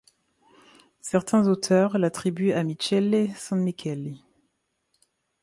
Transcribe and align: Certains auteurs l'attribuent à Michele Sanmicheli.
Certains 1.01 1.47
auteurs 1.47 1.99
l'attribuent 1.99 2.53
à 2.53 2.63
Michele 2.63 3.29
Sanmicheli. 3.35 4.19